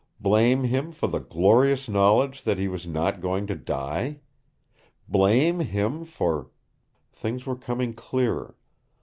Blame 0.19 0.63
him 0.63 0.91
for 0.91 1.05
the 1.05 1.19
glorious 1.19 1.87
knowledge 1.87 2.41
that 2.41 2.57
he 2.57 2.67
was 2.67 2.87
not 2.87 3.21
going 3.21 3.45
to 3.45 3.55
die? 3.55 4.21
Blame 5.07 5.59
him 5.59 6.05
for 6.05 6.49
Things 7.13 7.45
were 7.45 7.55
coming 7.55 7.93
clearer. 7.93 8.57